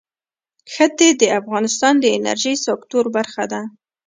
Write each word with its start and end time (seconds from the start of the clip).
ښتې 0.73 1.09
د 1.21 1.23
افغانستان 1.39 1.93
د 1.99 2.05
انرژۍ 2.17 2.55
سکتور 2.65 3.05
برخه 3.15 3.43
ده. 3.51 3.61